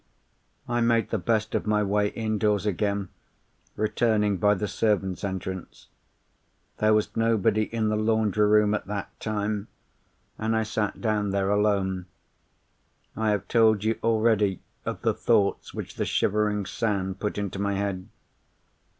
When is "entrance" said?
5.23-5.89